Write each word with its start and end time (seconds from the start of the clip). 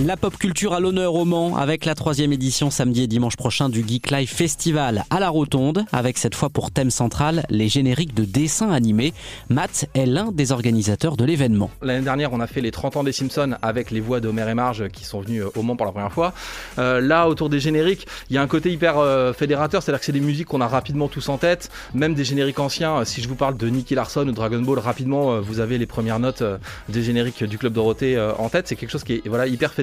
La 0.00 0.16
pop 0.16 0.38
culture 0.38 0.72
à 0.72 0.80
l'honneur 0.80 1.14
au 1.14 1.26
Mans 1.26 1.54
avec 1.54 1.84
la 1.84 1.94
troisième 1.94 2.32
édition 2.32 2.70
samedi 2.70 3.02
et 3.02 3.06
dimanche 3.06 3.36
prochain 3.36 3.68
du 3.68 3.86
Geek 3.86 4.10
Life 4.10 4.34
Festival 4.34 5.04
à 5.10 5.20
la 5.20 5.28
Rotonde 5.28 5.84
avec 5.92 6.16
cette 6.16 6.34
fois 6.34 6.48
pour 6.48 6.70
thème 6.70 6.90
central 6.90 7.44
les 7.50 7.68
génériques 7.68 8.14
de 8.14 8.24
dessins 8.24 8.70
animés. 8.70 9.12
Matt 9.50 9.90
est 9.94 10.06
l'un 10.06 10.32
des 10.32 10.50
organisateurs 10.50 11.18
de 11.18 11.26
l'événement. 11.26 11.70
L'année 11.82 12.04
dernière 12.04 12.32
on 12.32 12.40
a 12.40 12.46
fait 12.46 12.62
les 12.62 12.70
30 12.70 12.96
ans 12.96 13.04
des 13.04 13.12
Simpsons 13.12 13.54
avec 13.60 13.90
les 13.90 14.00
voix 14.00 14.20
d'Homer 14.20 14.48
et 14.48 14.54
Marge 14.54 14.88
qui 14.88 15.04
sont 15.04 15.20
venus 15.20 15.42
euh, 15.42 15.50
au 15.56 15.62
Mans 15.62 15.76
pour 15.76 15.84
la 15.84 15.92
première 15.92 16.10
fois. 16.10 16.32
Euh, 16.78 17.02
là 17.02 17.28
autour 17.28 17.50
des 17.50 17.60
génériques 17.60 18.06
il 18.30 18.34
y 18.34 18.38
a 18.38 18.42
un 18.42 18.48
côté 18.48 18.72
hyper 18.72 18.96
euh, 18.96 19.34
fédérateur, 19.34 19.82
c'est-à-dire 19.82 20.00
que 20.00 20.06
c'est 20.06 20.12
des 20.12 20.20
musiques 20.20 20.48
qu'on 20.48 20.62
a 20.62 20.68
rapidement 20.68 21.08
tous 21.08 21.28
en 21.28 21.36
tête, 21.36 21.70
même 21.92 22.14
des 22.14 22.24
génériques 22.24 22.60
anciens. 22.60 23.04
Si 23.04 23.20
je 23.20 23.28
vous 23.28 23.36
parle 23.36 23.58
de 23.58 23.68
Nicky 23.68 23.94
Larson 23.94 24.26
ou 24.26 24.32
Dragon 24.32 24.62
Ball, 24.62 24.78
rapidement 24.78 25.38
vous 25.42 25.60
avez 25.60 25.76
les 25.76 25.86
premières 25.86 26.18
notes 26.18 26.42
des 26.88 27.02
génériques 27.02 27.44
du 27.44 27.58
Club 27.58 27.74
Dorothée 27.74 28.18
en 28.38 28.48
tête. 28.48 28.68
C'est 28.68 28.76
quelque 28.76 28.90
chose 28.90 29.04
qui 29.04 29.12
est 29.12 29.28
voilà, 29.28 29.46
hyper 29.46 29.70
fédérateur 29.70 29.81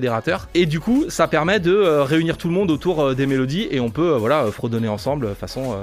et 0.54 0.66
du 0.66 0.80
coup, 0.80 1.06
ça 1.10 1.28
permet 1.28 1.60
de 1.60 1.74
euh, 1.74 2.04
réunir 2.04 2.38
tout 2.38 2.48
le 2.48 2.54
monde 2.54 2.72
autour 2.72 3.02
euh, 3.02 3.16
des 3.16 3.26
mélodies 3.26 3.68
et 3.72 3.80
on 3.80 3.90
peut 3.90 4.14
euh, 4.14 4.18
voilà 4.18 4.46
fredonner 4.52 4.88
ensemble 4.88 5.36
façon 5.36 5.76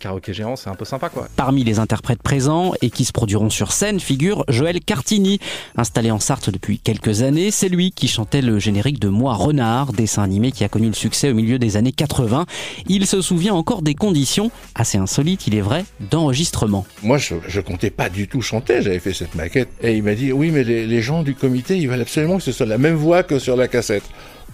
karaoké 0.00 0.32
géant. 0.32 0.56
C'est 0.56 0.70
un 0.70 0.74
peu 0.74 0.84
sympa 0.84 1.08
quoi. 1.08 1.28
Parmi 1.36 1.64
les 1.64 1.78
interprètes 1.78 2.22
présents 2.22 2.72
et 2.82 2.90
qui 2.90 3.04
se 3.04 3.12
produiront 3.12 3.50
sur 3.50 3.72
scène 3.72 4.00
figure 4.00 4.44
Joël 4.48 4.80
Cartini, 4.80 5.38
installé 5.76 6.10
en 6.10 6.18
Sarthe 6.18 6.50
depuis 6.50 6.78
quelques 6.78 7.22
années. 7.22 7.50
C'est 7.50 7.68
lui 7.68 7.92
qui 7.92 8.08
chantait 8.08 8.42
le 8.42 8.58
générique 8.58 8.98
de 8.98 9.08
Moi 9.08 9.34
Renard, 9.34 9.92
dessin 9.92 10.22
animé 10.22 10.52
qui 10.52 10.64
a 10.64 10.68
connu 10.68 10.88
le 10.88 10.94
succès 10.94 11.30
au 11.30 11.34
milieu 11.34 11.58
des 11.58 11.76
années 11.76 11.92
80. 11.92 12.46
Il 12.88 13.06
se 13.06 13.20
souvient 13.20 13.54
encore 13.54 13.82
des 13.82 13.94
conditions 13.94 14.50
assez 14.74 14.98
insolites, 14.98 15.46
il 15.46 15.54
est 15.54 15.60
vrai, 15.60 15.84
d'enregistrement. 16.10 16.86
Moi, 17.02 17.18
je, 17.18 17.34
je 17.48 17.60
comptais 17.60 17.90
pas 17.90 18.08
du 18.08 18.28
tout 18.28 18.42
chanter. 18.42 18.82
J'avais 18.82 18.98
fait 18.98 19.12
cette 19.12 19.34
maquette 19.34 19.68
et 19.82 19.96
il 19.96 20.02
m'a 20.02 20.14
dit 20.14 20.32
oui, 20.32 20.50
mais 20.50 20.64
les, 20.64 20.86
les 20.86 21.02
gens 21.02 21.22
du 21.22 21.34
comité, 21.34 21.78
ils 21.78 21.88
veulent 21.88 22.00
absolument 22.00 22.36
que 22.36 22.42
ce 22.42 22.52
soit 22.52 22.66
la 22.66 22.78
même 22.78 22.94
voix 22.94 23.22
que 23.22 23.38
sur 23.38 23.56
la 23.56 23.61
cassette. 23.68 24.04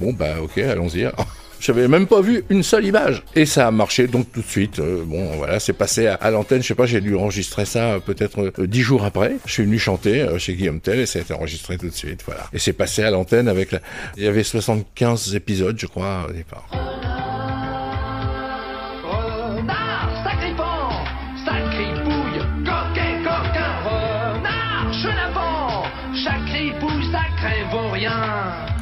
Bon, 0.01 0.13
bah 0.13 0.37
ok, 0.43 0.59
allons-y. 0.59 1.09
J'avais 1.61 1.89
même 1.89 2.07
pas 2.07 2.21
vu 2.21 2.45
une 2.51 2.63
seule 2.63 2.87
image. 2.87 3.25
Et 3.35 3.45
ça 3.45 3.67
a 3.67 3.71
marché 3.71 4.07
donc 4.07 4.31
tout 4.31 4.43
de 4.43 4.47
suite. 4.47 4.79
Euh, 4.79 5.03
bon, 5.05 5.37
voilà, 5.37 5.59
c'est 5.59 5.73
passé 5.73 6.07
à, 6.07 6.31
l'antenne. 6.31 6.63
Je 6.63 6.69
sais 6.69 6.75
pas, 6.75 6.87
j'ai 6.87 7.01
dû 7.01 7.17
enregistrer 7.17 7.65
ça 7.65 7.95
euh, 7.95 7.99
peut-être 7.99 8.53
euh, 8.59 8.67
dix 8.67 8.83
jours 8.83 9.05
après. 9.05 9.37
Je 9.45 9.53
suis 9.53 9.65
venu 9.65 9.79
chanter 9.79 10.27
chez 10.39 10.55
Guillaume 10.55 10.81
Tell 10.81 11.01
et 11.01 11.07
ça 11.07 11.19
a 11.19 11.23
été 11.23 11.35
enregistré 11.35 11.77
tout 11.77 11.89
de 11.89 11.95
suite. 11.95 12.23
Voilà. 12.25 12.45
Et 12.53 12.59
c'est 12.59 12.73
passé 12.73 13.03
à 13.03 13.11
l'antenne 13.11 13.49
avec 13.49 13.73
la... 13.73 13.81
Il 14.17 14.23
y 14.23 14.29
avait 14.29 14.45
75 14.45 15.35
épisodes, 15.35 15.77
je 15.79 15.87
crois, 15.87 16.27
au 16.29 16.33
départ. 16.33 16.69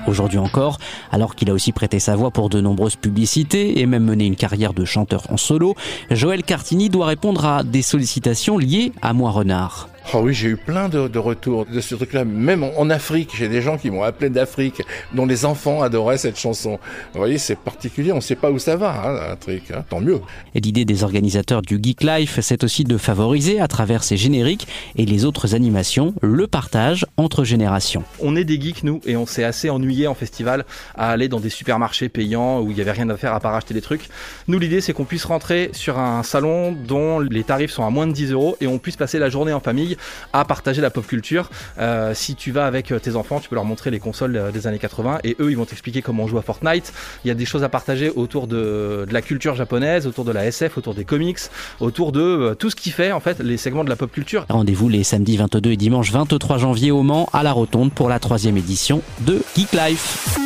Aujourd'hui 0.07 0.39
encore, 0.39 0.79
alors 1.11 1.35
qu'il 1.35 1.51
a 1.51 1.53
aussi 1.53 1.73
prêté 1.73 1.99
sa 1.99 2.15
voix 2.15 2.31
pour 2.31 2.49
de 2.49 2.61
nombreuses 2.61 2.97
publicités 2.97 3.81
et 3.81 3.87
même 3.87 4.05
mené 4.05 4.27
une 4.27 4.37
carrière 4.37 4.73
de 4.73 4.85
chanteur 4.85 5.25
en 5.31 5.37
solo, 5.37 5.75
Joël 6.11 6.43
Cartini 6.43 6.89
doit 6.89 7.07
répondre 7.07 7.45
à 7.45 7.65
des 7.65 7.83
sollicitations 7.83 8.59
liées 8.59 8.93
à 9.03 9.13
Moi 9.13 9.31
Renard. 9.31 9.89
Oh 10.15 10.21
oui, 10.23 10.35
j'ai 10.35 10.49
eu 10.51 10.57
plein 10.57 10.89
de, 10.89 11.09
de, 11.09 11.19
retours 11.19 11.67
de 11.67 11.81
ce 11.81 11.97
truc-là. 11.97 12.25
Même 12.25 12.63
en, 12.63 12.91
Afrique, 12.91 13.33
j'ai 13.37 13.49
des 13.49 13.61
gens 13.61 13.77
qui 13.77 13.91
m'ont 13.91 14.05
appelé 14.05 14.31
d'Afrique, 14.31 14.83
dont 15.13 15.27
les 15.27 15.45
enfants 15.45 15.83
adoraient 15.83 16.17
cette 16.17 16.39
chanson. 16.39 16.79
Vous 17.13 17.19
voyez, 17.19 17.39
c'est 17.39 17.59
particulier. 17.59 18.13
On 18.13 18.17
ne 18.17 18.21
sait 18.21 18.37
pas 18.37 18.53
où 18.53 18.59
ça 18.61 18.77
va, 18.77 18.93
hein, 19.05 19.33
un 19.33 19.37
truc. 19.37 19.65
Hein. 19.73 19.85
Tant 19.89 20.01
mieux. 20.01 20.21
Et 20.55 20.61
l'idée 20.61 20.85
des 20.85 21.03
organisateurs 21.03 21.61
du 21.61 21.81
Geek 21.83 22.05
Life, 22.05 22.39
c'est 22.41 22.63
aussi 22.63 22.85
de 22.85 22.97
favoriser, 22.99 23.59
à 23.61 23.67
travers 23.67 24.05
ces 24.05 24.17
génériques 24.17 24.69
et 24.95 25.07
les 25.07 25.25
autres 25.25 25.57
animations, 25.57 26.15
le 26.23 26.47
partage 26.47 27.05
entre 27.17 27.43
générations. 27.43 28.05
On 28.21 28.37
est 28.37 28.45
des 28.45 28.61
geeks, 28.61 28.85
nous, 28.85 29.01
et 29.07 29.17
on 29.17 29.27
s'est 29.27 29.45
assez 29.45 29.71
ennuyé 29.71 30.07
en 30.07 30.15
festival 30.15 30.65
à 30.95 31.11
aller 31.11 31.29
dans 31.29 31.41
des 31.41 31.51
supermarchés 31.51 32.09
payants 32.09 32.61
où 32.61 32.71
il 32.71 32.79
y 32.79 32.81
avait 32.81 32.93
rien 32.93 33.11
à 33.11 33.17
faire 33.17 33.35
à 33.35 33.41
part 33.41 33.55
acheter 33.57 33.75
des 33.75 33.83
trucs. 33.83 34.09
Nous, 34.47 34.61
l'idée, 34.61 34.81
c'est 34.81 34.93
qu'on 34.93 35.05
puisse 35.05 35.25
rentrer 35.25 35.71
sur 35.73 35.99
un 35.99 36.23
salon 36.23 36.73
dont 36.73 37.19
les 37.19 37.43
tarifs 37.43 37.73
sont 37.73 37.85
à 37.85 37.91
moins 37.91 38.07
de 38.07 38.13
10 38.13 38.31
euros 38.31 38.57
et 38.61 38.69
on 38.69 38.79
puisse 38.79 38.97
passer 38.97 39.19
la 39.19 39.31
journée 39.31 39.53
en 39.53 39.61
famille 39.61 39.96
à 40.33 40.45
partager 40.45 40.81
la 40.81 40.91
pop 40.91 41.07
culture. 41.07 41.51
Euh, 41.79 42.13
si 42.15 42.35
tu 42.35 42.53
vas 42.53 42.67
avec 42.67 42.93
euh, 42.93 42.99
tes 42.99 43.17
enfants, 43.17 43.41
tu 43.41 43.49
peux 43.49 43.55
leur 43.55 43.65
montrer 43.65 43.91
les 43.91 43.99
consoles 43.99 44.37
euh, 44.37 44.51
des 44.51 44.67
années 44.67 44.79
80 44.79 45.21
et 45.25 45.37
eux, 45.41 45.51
ils 45.51 45.57
vont 45.57 45.65
t'expliquer 45.65 46.03
comment 46.03 46.25
on 46.25 46.27
joue 46.27 46.39
à 46.39 46.43
Fortnite. 46.43 46.93
Il 47.25 47.29
y 47.29 47.31
a 47.31 47.35
des 47.35 47.45
choses 47.45 47.65
à 47.65 47.69
partager 47.69 48.11
autour 48.11 48.47
de, 48.47 49.07
la 49.11 49.23
culture 49.23 49.55
japonaise, 49.55 50.07
autour 50.07 50.25
de 50.25 50.33
la 50.33 50.47
SF, 50.47 50.79
autour 50.79 50.95
des 50.95 51.05
comics, 51.05 51.39
autour 51.81 52.13
de 52.13 52.57
tout 52.59 52.71
ce 52.71 52.77
qui 52.77 52.91
fait 52.91 53.13
en 53.13 53.21
fait 53.21 53.41
les 53.41 53.57
segments 53.57 53.85
de 53.85 53.91
la 53.91 53.97
pop 53.97 54.11
culture. 54.11 54.47
Rendez-vous 54.49 54.89
les 54.89 55.05
samedis 55.05 55.37
22 55.37 55.73
et 55.73 55.77
dimanche 55.77 56.11
23 56.13 56.59
janvier 56.59 56.91
au 56.91 57.03
Mans 57.03 57.29
à 57.33 57.43
la 57.43 57.53
Rotonde 57.53 57.93
pour 57.93 58.09
la 58.09 58.19
troisième 58.19 58.57
édition 58.57 59.03
de 59.21 59.41
Geek 59.57 59.73
Life. 59.73 60.46